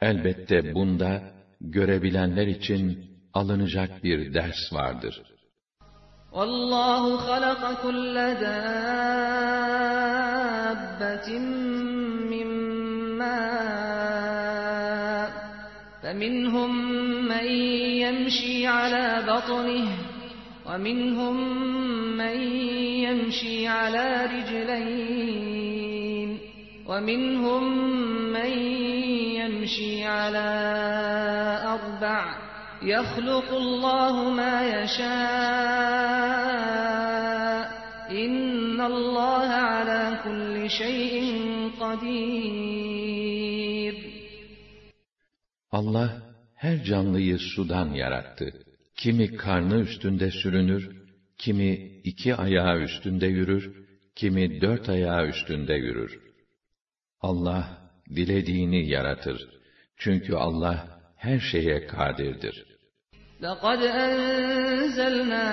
[0.00, 1.22] Elbette bunda
[1.60, 2.98] görebilenler için
[3.34, 5.22] alınacak bir ders vardır.
[6.32, 9.68] وَاللّٰهُ خَلَقَ كُلَّ دَابَّةٍ
[12.32, 12.48] مِّن
[13.20, 13.92] مَّاءٍ
[16.02, 16.72] فَمِنْهُم
[17.32, 17.46] مَّن
[18.04, 20.05] يَمْشِي عَلَىٰ بَطْنِهِ
[20.66, 21.36] وَمِنْهُم
[22.16, 22.36] مَّن
[23.06, 26.30] يَمْشِي عَلَىٰ رِجْلَيْنِ
[26.86, 27.62] وَمِنْهُم
[28.32, 28.52] مَّن
[29.40, 30.52] يَمْشِي عَلَىٰ
[31.74, 32.24] أَرْبَعٍ
[32.82, 35.12] يَخْلُقُ اللّٰهُ مَا يَشَاءُ
[38.10, 41.16] اِنَّ اللّٰهَ عَلَى كُلِّ شَيْءٍ
[41.80, 43.32] قَدِيرٌ
[45.72, 46.22] Allah
[46.54, 48.65] her canlıyı sudan yarattı.
[48.96, 50.90] Kimi karnı üstünde sürünür,
[51.38, 51.72] kimi
[52.04, 56.20] iki ayağı üstünde yürür, kimi dört ayağı üstünde yürür.
[57.20, 57.78] Allah
[58.16, 59.48] dilediğini yaratır.
[59.96, 62.66] Çünkü Allah her şeye kadirdir.
[63.42, 65.46] لَقَدْ أَنزَلْنَا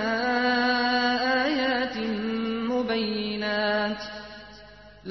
[1.46, 1.98] آيَاتٍ
[2.72, 4.02] مُبَيِّنَاتٍ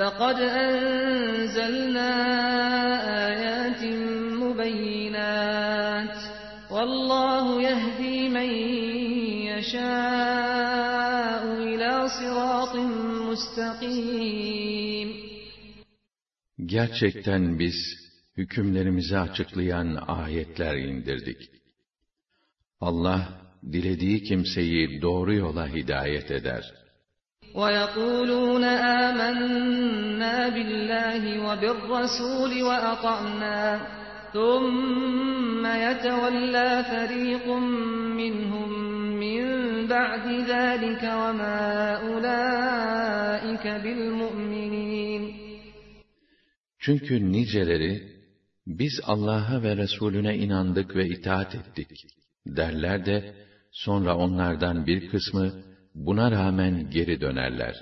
[0.01, 2.11] لَقَدْ أَنزَلْنَا
[3.31, 3.83] آيَاتٍ
[4.43, 6.19] مُبَيِّنَاتٍ
[6.75, 8.12] وَاللّٰهُ يَهْدِي
[8.43, 8.51] مَنْ
[9.51, 12.75] يَشَاءُ إِلَى صِرَاطٍ
[13.29, 15.09] مُسْتَقِيمٍ
[16.67, 17.75] Gerçekten biz
[18.37, 21.51] hükümlerimizi açıklayan ayetler indirdik.
[22.81, 23.29] Allah
[23.73, 26.65] dilediği kimseyi doğru yola hidayet eder.
[27.55, 28.65] وَيَقُولُونَ
[29.05, 33.59] آمَنَّا بِاللّٰهِ وَبِالرَّسُولِ وَأَطَعْنَا
[34.33, 37.47] ثم يتولى فريق
[38.21, 38.71] منهم
[39.25, 39.43] من
[39.87, 41.61] بعد ذلك وما
[42.09, 45.23] أولئك بالمؤمنين
[46.81, 48.19] Çünkü niceleri
[48.67, 51.91] biz Allah'a ve Resulüne inandık ve itaat ettik
[52.47, 53.35] derler de
[53.73, 55.53] sonra onlardan bir kısmı
[55.95, 57.75] buna rağmen geri dönerler.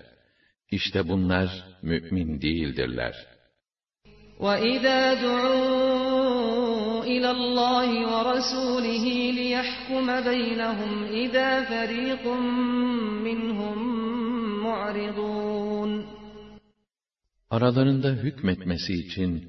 [0.70, 3.14] İşte bunlar mümin değildirler.
[4.40, 6.09] وَإِذَا دُعُوا
[7.12, 9.04] إِلَى اللّٰهِ وَرَسُولِهِ
[9.40, 10.92] لِيَحْكُمَ بَيْنَهُمْ
[11.24, 12.24] إِذَا فَرِيقٌ
[13.26, 13.78] مِّنْهُمْ
[14.66, 16.04] مُعْرِضُونَ
[17.50, 19.44] Aralarında hükmetmesi için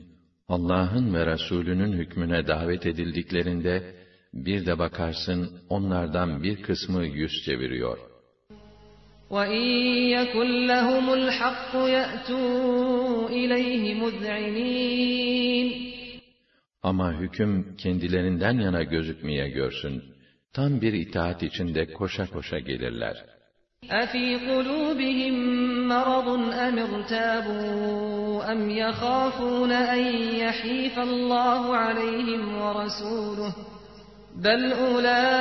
[0.48, 3.96] Allah'ın ve Resulünün hükmüne davet edildiklerinde
[4.34, 7.98] bir de bakarsın onlardan bir kısmı yüz çeviriyor.
[9.30, 9.64] وَاِنْ
[10.18, 15.68] يَكُنْ لَهُمُ الْحَقُّ يَأْتُوا اِلَيْهِ مُذْعِنِينَ
[16.84, 20.04] Ama hüküm kendilerinden yana gözükmeye görsün.
[20.54, 23.38] Tam bir itaat içinde koşa koşa gelirler.
[23.84, 25.36] أَفِي قُلُوبِهِمْ
[25.88, 26.28] مَرَضٌ
[26.66, 30.04] أَمِ ارْتَابُوا أَمْ يَخَافُونَ أَنْ
[30.44, 33.54] يَحِيفَ اللّٰهُ عَلَيْهِمْ وَرَسُولُهُ
[34.46, 35.38] بَلْ أُولَٰئِكَ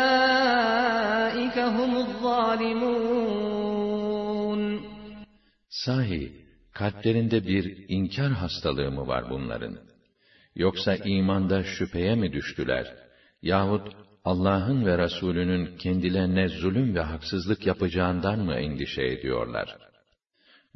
[1.58, 3.26] هُمُ الظَّالِمُونَ
[5.68, 6.32] Sahi,
[6.72, 9.78] kalplerinde bir inkar hastalığı mı var bunların?
[10.54, 12.94] Yoksa imanda şüpheye mi düştüler?
[13.42, 13.88] Yahut
[14.24, 19.76] Allah'ın ve Resulünün kendilerine zulüm ve haksızlık yapacağından mı endişe ediyorlar?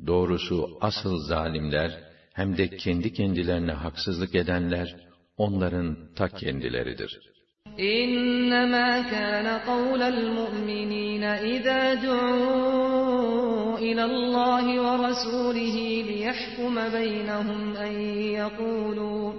[0.07, 2.01] Doğrusu asıl zalimler,
[2.33, 4.97] hem de kendi kendilerine haksızlık edenler,
[5.37, 7.31] onların ta kendileridir.''
[7.79, 17.93] إنما كان قول المؤمنين إذا دعوا إلى الله ورسوله ليحكم بينهم أن
[18.41, 19.33] يقولوا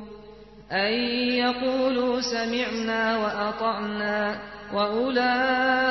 [0.71, 0.93] en
[1.43, 4.39] yekulu semi'na ve ata'na
[4.73, 5.87] ve ulaike.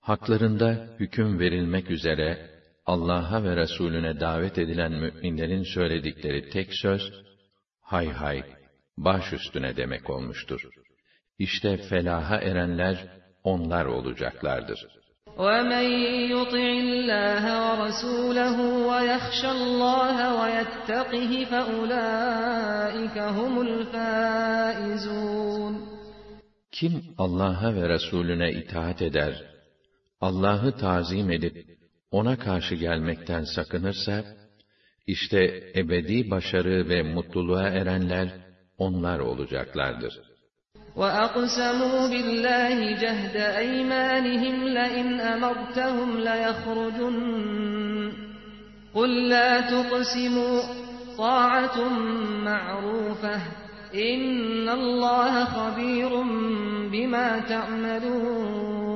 [0.00, 2.50] Haklarında hüküm verilmek üzere
[2.86, 7.12] Allah'a ve Resulüne davet edilen müminlerin söyledikleri tek söz,
[7.80, 8.42] hay hay,
[8.96, 10.60] baş üstüne demek olmuştur.
[11.38, 13.06] İşte felaha erenler
[13.44, 14.97] onlar olacaklardır.
[15.37, 15.85] وَمَنْ
[16.35, 18.57] يُطِعِ اللّٰهَ وَرَسُولَهُ
[18.91, 25.13] وَيَخْشَ اللّٰهَ وَيَتَّقِهِ فَأُولَٰئِكَ هُمُ الْفَائِزُونَ
[26.71, 29.43] Kim Allah'a ve Resulüne itaat eder,
[30.21, 31.65] Allah'ı tazim edip
[32.11, 34.23] ona karşı gelmekten sakınırsa,
[35.07, 38.29] işte ebedi başarı ve mutluluğa erenler
[38.77, 40.26] onlar olacaklardır.
[40.97, 48.11] وَأَقْسَمُوا بِاللّٰهِ جَهْدَ أَيْمَانِهِمْ لَئِنْ أَمَرْتَهُمْ لَيَخْرُجُنَّ
[48.93, 50.61] قُلْ لَا تُقْسِمُوا
[51.17, 51.77] طَاعَةٌ
[52.49, 53.41] مَّعْرُوفَةٌ
[53.93, 56.11] إِنَّ اللّٰهَ خَبِيرٌ
[56.93, 58.93] بِمَا تَعْمَلُونَ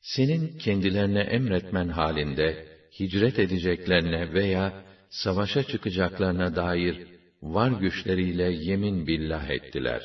[0.00, 2.66] Senin kendilerine emretmen halinde,
[3.00, 4.72] hicret edeceklerine veya
[5.10, 7.11] savaşa çıkacaklarına dair
[7.42, 10.02] var güçleriyle yemin billah ettiler.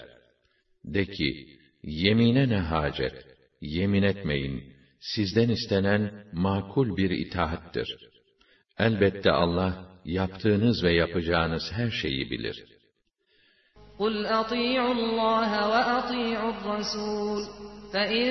[0.86, 1.48] De ki,
[1.84, 3.26] yemine ne hacet,
[3.62, 4.64] yemin etmeyin,
[5.00, 7.98] sizden istenen makul bir itaattir.
[8.80, 12.66] Elbette Allah, yaptığınız ve yapacağınız her şeyi bilir.
[14.00, 17.42] قُلْ أَطِيعُوا اللّٰهَ وَأَطِيعُوا الرَّسُولَ
[17.94, 18.26] فَإِن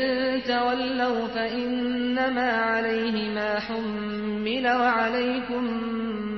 [0.52, 5.64] تَوَلَّوْا فَإِنَّمَا عَلَيْهِ مَا حُمِّلَ وَعَلَيْكُمْ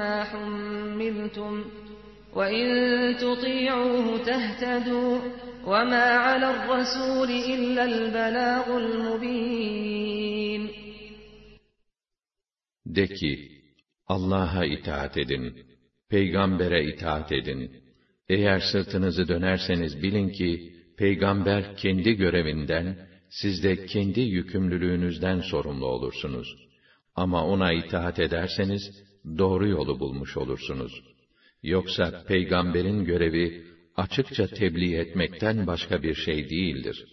[0.01, 1.65] مَا حُمِّلْتُمْ
[2.39, 2.67] وَإِن
[3.23, 5.15] تُطِيعُوهُ تَهْتَدُوا
[5.67, 10.63] وَمَا عَلَى الرَّسُولِ إِلَّا الْبَلَاغُ الْمُبِينُ
[12.87, 13.51] De ki,
[14.07, 15.67] Allah'a itaat edin,
[16.11, 17.71] peygambere itaat edin.
[18.29, 26.57] Eğer sırtınızı dönerseniz bilin ki, peygamber kendi görevinden, siz de kendi yükümlülüğünüzden sorumlu olursunuz.
[27.15, 28.83] Ama ona itaat ederseniz,
[29.39, 31.08] doğru yolu bulmuş olursunuz.
[31.63, 33.65] Yoksa peygamberin görevi,
[33.97, 37.05] açıkça tebliğ etmekten başka bir şey değildir.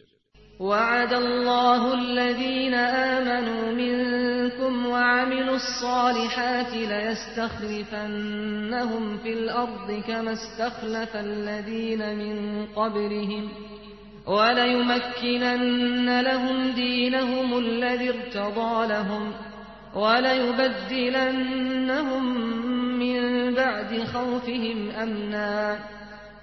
[0.69, 2.75] وَعَدَ اللّٰهُ الَّذ۪ينَ
[3.15, 12.35] آمَنُوا مِنْكُمْ وَعَمِلُوا الصَّالِحَاتِ لَيَسْتَخْلِفَنَّهُمْ فِي الْأَرْضِ كَمَا اسْتَخْلَفَ الَّذ۪ينَ مِنْ
[12.79, 13.45] قَبْلِهِمْ
[14.27, 19.33] وَلَيُمَكِّنَنَّ لَهُمْ دِينَهُمُ الَّذِي ارْتَضَىٰ لَهُمْ
[19.95, 22.25] وَلَيُبَدِّلَنَّهُمْ
[23.05, 25.79] مِنْ بَعْدِ خَوْفِهِمْ أَمْنًا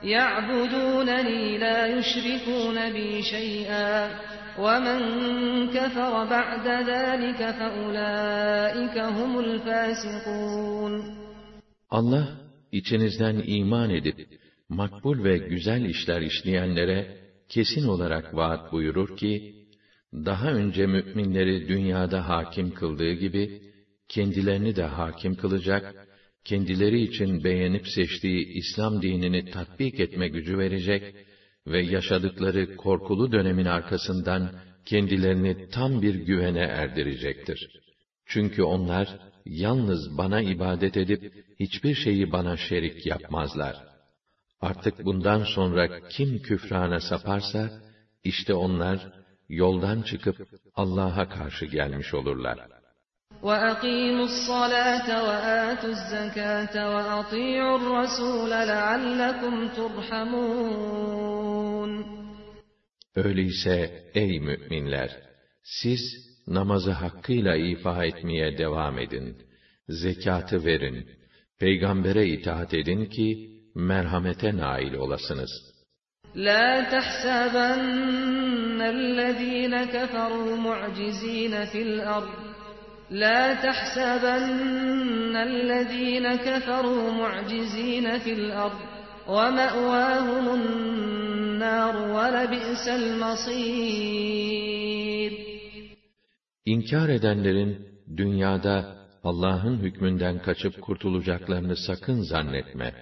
[0.03, 4.11] يَعْبُدُونَنِي لَا يُشْرِكُونَ بِي شَيْئًا
[4.59, 5.01] وَمَنْ
[5.77, 11.19] كَفَرَ بَعْدَ ذَٰلِكَ فَأُولَٰئِكَ هُمُ الْفَاسِقُونَ
[11.91, 12.29] Allah,
[12.73, 14.29] içinizden iman edip,
[14.69, 17.17] makbul ve güzel işler işleyenlere,
[17.49, 19.55] kesin olarak vaat buyurur ki,
[20.15, 23.63] daha önce müminleri dünyada hakim kıldığı gibi,
[24.09, 26.09] kendilerini de hakim kılacak,
[26.46, 31.16] kendileri için beğenip seçtiği İslam dinini tatbik etme gücü verecek
[31.68, 34.52] ve yaşadıkları korkulu dönemin arkasından
[34.86, 37.68] kendilerini tam bir güvene erdirecektir.
[38.26, 43.76] Çünkü onlar yalnız bana ibadet edip hiçbir şeyi bana şerik yapmazlar.
[44.62, 47.82] Artık bundan sonra kim küfrana saparsa
[48.24, 49.14] işte onlar
[49.50, 52.83] yoldan çıkıp Allah'a karşı gelmiş olurlar.
[53.43, 61.91] وَأَقِيمُوا الصَّلَاةَ وَآتُوا الزَّكَاةَ وَأَطِيعُوا الرَّسُولَ لَعَلَّكُمْ تُرْحَمُونَ
[63.17, 65.11] Öyleyse ey müminler!
[65.63, 66.01] Siz
[66.47, 69.37] namazı hakkıyla ifa etmeye devam edin.
[69.89, 71.11] Zekatı verin.
[71.59, 75.51] Peygambere itaat edin ki, merhamete nail olasınız.
[76.37, 82.52] La tahsabannellezîne keferû mu'cizîne fil ard.
[83.22, 88.80] La tahsabanna allazina keferu mu'cizina fil ard
[89.36, 90.64] ve ma'wahumun
[91.64, 94.54] nar ve lebi'sel masir.
[96.66, 97.72] İnkar edenlerin
[98.18, 98.76] dünyada
[99.24, 102.94] Allah'ın hükmünden kaçıp kurtulacaklarını sakın zannetme.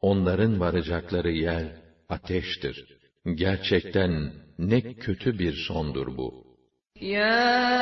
[0.00, 1.64] Onların varacakları yer
[2.08, 2.76] ateştir.
[3.34, 6.49] Gerçekten ne kötü bir sondur bu.''
[7.00, 7.72] يا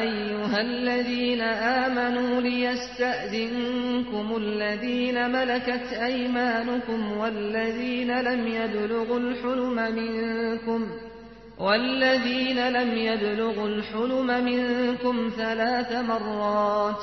[0.00, 10.86] أيها الذين آمنوا ليستأذنكم الذين ملكت أيمانكم والذين لم يبلغوا الحلم منكم
[11.58, 17.02] والذين لم يبلغوا الحلم منكم ثلاث مرات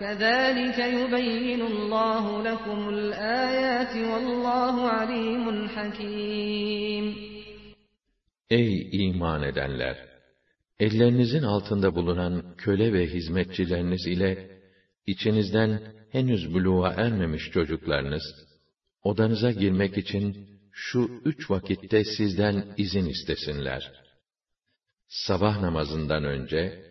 [0.00, 7.04] كَذَٰلِكَ يُبَيِّنُ اللّٰهُ لَكُمُ الْآيَاتِ وَاللّٰهُ عَلِيمٌ حَكِيمٌ
[8.50, 9.96] Ey iman edenler!
[10.78, 14.60] Ellerinizin altında bulunan köle ve hizmetçileriniz ile
[15.06, 15.82] içinizden
[16.12, 18.22] henüz buluğa ermemiş çocuklarınız,
[19.02, 23.92] odanıza girmek için şu üç vakitte sizden izin istesinler.
[25.08, 26.84] Sabah namazından önce,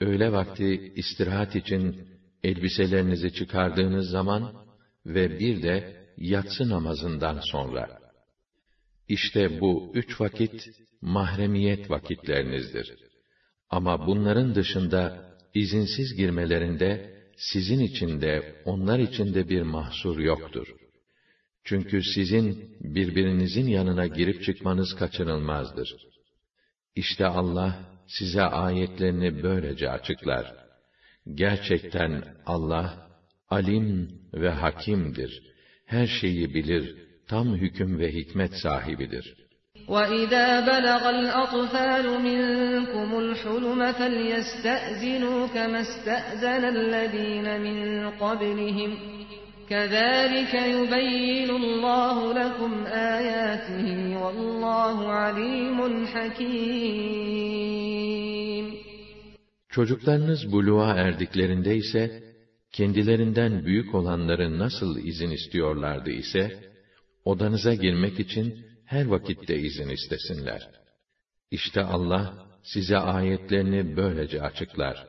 [0.00, 2.09] öğle vakti istirahat için
[2.43, 4.65] elbiselerinizi çıkardığınız zaman
[5.05, 7.99] ve bir de yatsı namazından sonra.
[9.07, 10.69] İşte bu üç vakit
[11.01, 12.95] mahremiyet vakitlerinizdir.
[13.69, 20.67] Ama bunların dışında izinsiz girmelerinde sizin için de onlar için de bir mahsur yoktur.
[21.63, 25.95] Çünkü sizin birbirinizin yanına girip çıkmanız kaçınılmazdır.
[26.95, 30.60] İşte Allah size ayetlerini böylece açıklar.
[31.34, 33.08] Gerçekten Allah
[33.50, 35.42] alim ve hakimdir.
[35.86, 36.94] Her şeyi bilir,
[37.28, 39.46] tam hüküm ve hikmet sahibidir.
[39.88, 48.90] وَإِذَا بَلَغَ الْأَطْفَالُ مِنْكُمُ الْحُلُمَ فَلْيَسْتَأْذِنُوا كَمَا اسْتَأْذَنَ الَّذِينَ مِنْ قَبْلِهِمْ
[49.70, 52.72] كَذَٰلِكَ يُبَيِّنُ اللّٰهُ لَكُمْ
[53.16, 53.88] آيَاتِهِ
[54.22, 57.66] وَاللّٰهُ عَلِيمٌ حَكِيمٌ
[59.71, 62.23] Çocuklarınız buluğa erdiklerinde ise,
[62.71, 66.71] kendilerinden büyük olanların nasıl izin istiyorlardı ise,
[67.25, 70.69] odanıza girmek için her vakitte izin istesinler.
[71.51, 75.07] İşte Allah, size ayetlerini böylece açıklar.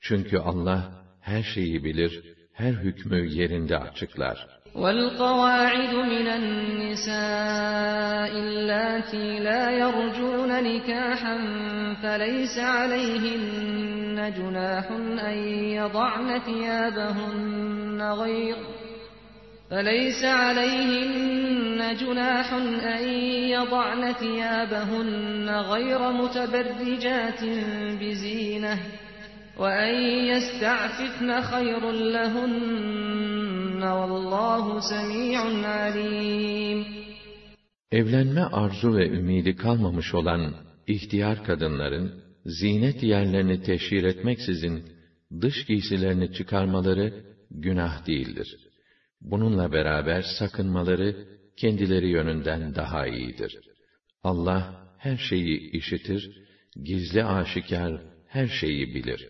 [0.00, 4.61] Çünkü Allah, her şeyi bilir, her hükmü yerinde açıklar.
[4.74, 7.12] وَالْقَوَاعِدُ مِنَ النِّسَاءِ
[8.32, 11.36] اللَّاتِي لَا يَرْجُونَ نِكَاحًا
[12.02, 14.90] فَلَيْسَ عَلَيْهِنَّ جُنَاحٌ
[15.28, 15.38] أَن
[15.76, 18.56] يَضَعْنَ ثِيَابَهُنَّ غَيْرَ
[19.72, 23.08] فليس عليهن جناح أن
[23.48, 27.44] يضعن ثيابهن غير متبرجات
[28.00, 28.78] بزينة
[29.61, 29.95] وَاَنْ
[30.31, 31.81] يَسْتَعْفِفْنَ خَيْرٌ
[32.17, 36.85] لَهُنَّ وَاللّٰهُ سَمِيعٌ عَلِيمٌ
[37.91, 40.53] Evlenme arzu ve ümidi kalmamış olan
[40.87, 44.83] ihtiyar kadınların, zinet yerlerini teşhir etmeksizin,
[45.41, 48.57] dış giysilerini çıkarmaları günah değildir.
[49.21, 53.59] Bununla beraber sakınmaları kendileri yönünden daha iyidir.
[54.23, 56.47] Allah her şeyi işitir,
[56.83, 59.29] gizli aşikar her şeyi bilir.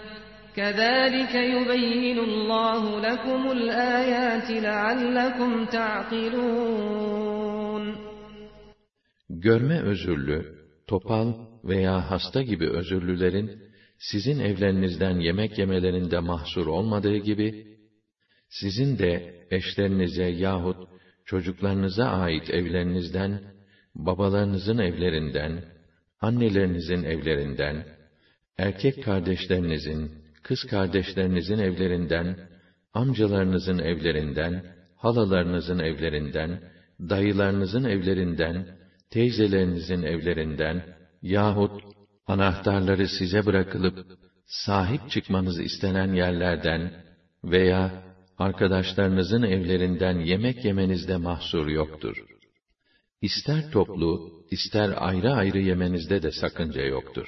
[0.56, 7.26] كذلك يبين الله لكم الآيات لعلكم تعقلون
[9.30, 11.34] Görme özürlü, topal
[11.64, 13.62] veya hasta gibi özürlülerin
[13.98, 17.66] sizin evlerinizden yemek yemelerinde mahsur olmadığı gibi,
[18.48, 20.88] sizin de eşlerinize yahut
[21.24, 23.40] çocuklarınıza ait evlerinizden,
[23.94, 25.64] babalarınızın evlerinden,
[26.20, 27.86] annelerinizin evlerinden,
[28.58, 32.37] erkek kardeşlerinizin, kız kardeşlerinizin evlerinden,
[32.93, 34.63] amcalarınızın evlerinden,
[34.95, 36.61] halalarınızın evlerinden,
[36.99, 38.77] dayılarınızın evlerinden,
[39.09, 40.83] teyzelerinizin evlerinden
[41.21, 41.83] yahut
[42.27, 44.05] anahtarları size bırakılıp
[44.45, 46.93] sahip çıkmanız istenen yerlerden
[47.43, 48.03] veya
[48.37, 52.25] arkadaşlarınızın evlerinden yemek yemenizde mahsur yoktur.
[53.21, 57.27] İster toplu, ister ayrı ayrı yemenizde de sakınca yoktur.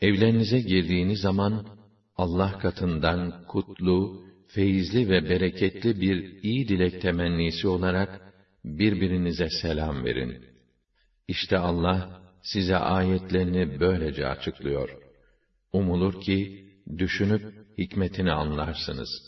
[0.00, 1.66] Evlerinize girdiğiniz zaman
[2.16, 8.20] Allah katından kutlu, feyizli ve bereketli bir iyi dilek temennisi olarak
[8.64, 10.44] birbirinize selam verin.
[11.28, 14.96] İşte Allah size ayetlerini böylece açıklıyor.
[15.72, 16.68] Umulur ki
[16.98, 17.42] düşünüp
[17.78, 19.27] hikmetini anlarsınız.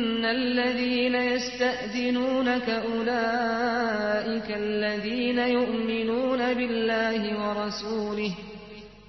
[0.25, 8.31] الذين يستأذنونك أولئك الذين يؤمنون بالله ورسوله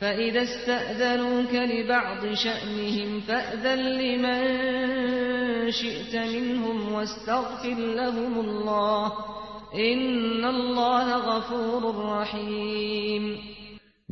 [0.00, 4.42] فإذا استأذنوك لبعض شأنهم فأذن لمن
[5.70, 9.12] شئت منهم واستغفر لهم الله
[9.74, 11.82] إن الله غفور
[12.20, 13.38] رحيم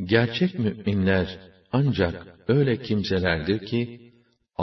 [0.05, 1.39] Gerçek müminler
[1.71, 2.13] ancak
[2.47, 4.00] öyle kimselerdir ki,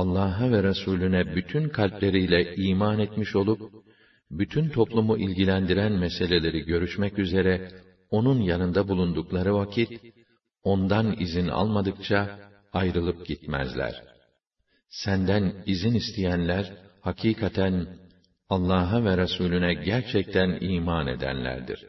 [0.00, 3.60] Allah'a ve Resulüne bütün kalpleriyle iman etmiş olup,
[4.30, 7.70] bütün toplumu ilgilendiren meseleleri görüşmek üzere,
[8.10, 9.90] onun yanında bulundukları vakit,
[10.62, 12.38] ondan izin almadıkça
[12.72, 14.02] ayrılıp gitmezler.
[14.88, 17.86] Senden izin isteyenler, hakikaten
[18.48, 21.86] Allah'a ve Resulüne gerçekten iman edenlerdir.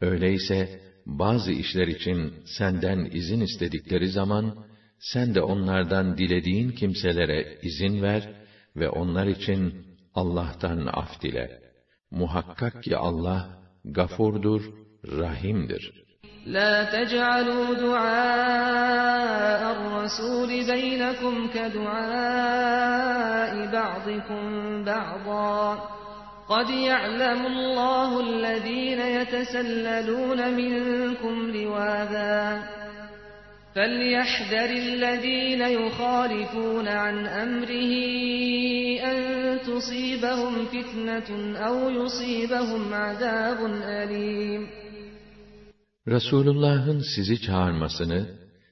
[0.00, 4.66] Öyleyse, bazı işler için senden izin istedikleri zaman,
[4.99, 8.29] sen de onlardan dilediğin kimselere izin ver
[8.75, 9.85] ve onlar için
[10.15, 11.61] Allah'tan af dile.
[12.11, 13.41] Muhakkak ki Allah
[13.85, 14.61] gafurdur,
[15.03, 16.01] rahimdir.
[16.45, 24.43] لا تجعلوا دعاء الرسول بينكم كدعاء بعضكم
[24.83, 25.59] بعضا
[26.49, 32.63] قد يعلم الله الذين يتسللون منكم لواذا
[33.75, 37.93] فليحذر الذين يخالفون عن أمره
[39.11, 39.17] أن
[39.69, 44.67] تصيبهم فتنة أو يصيبهم عذاب أليم
[46.07, 48.27] Resulullah'ın sizi çağırmasını,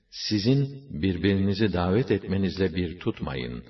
[0.10, 3.64] sizin birbirinizi davet etmenizle bir tutmayın.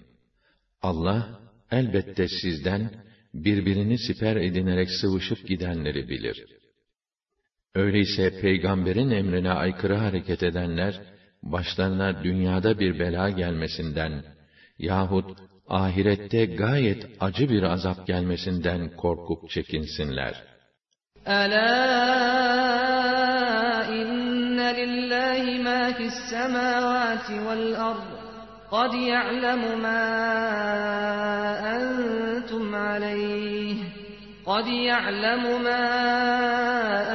[0.81, 1.39] Allah,
[1.71, 2.91] elbette sizden,
[3.33, 6.45] birbirini siper edinerek sıvışıp gidenleri bilir.
[7.75, 11.01] Öyleyse peygamberin emrine aykırı hareket edenler,
[11.43, 14.23] başlarına dünyada bir bela gelmesinden
[14.77, 15.37] yahut
[15.67, 20.43] ahirette gayet acı bir azap gelmesinden korkup çekinsinler.
[21.25, 21.65] Ela
[23.85, 28.29] inne lillahi ma fis semavati vel ard.
[28.71, 30.05] قد يعلم ما
[31.75, 33.92] أنتم عليه
[34.45, 35.83] قد يعلم ما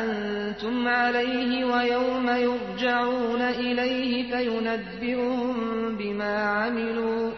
[0.05, 5.55] أنتم عليه ويوم يرجعون إليه فينبئهم
[5.97, 7.32] بما عملوا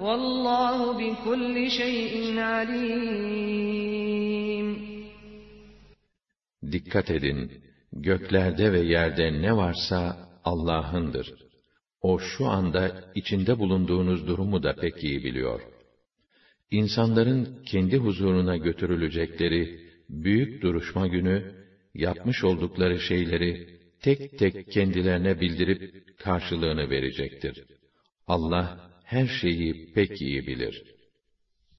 [0.00, 4.06] والله بكل شيء عليم
[6.72, 7.52] Dikkat edin,
[7.92, 11.34] göklerde ve yerde ne varsa Allah'ındır.
[12.00, 15.60] O şu anda içinde bulunduğunuz durumu da pek iyi biliyor.
[16.71, 19.69] İnsanların kendi huzuruna götürülecekleri
[20.09, 21.43] büyük duruşma günü,
[21.93, 23.57] yapmış oldukları şeyleri
[23.99, 25.79] tek tek kendilerine bildirip
[26.17, 27.63] karşılığını verecektir.
[28.27, 30.90] Allah her şeyi pek iyi bilir.''